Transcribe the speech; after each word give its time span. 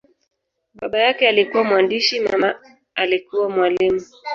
Baba 0.73 0.99
yake 0.99 1.27
alikuwa 1.27 1.63
mwandishi, 1.63 2.19
mama 2.19 2.55
alikuwa 2.95 3.49
mwalimu. 3.49 4.01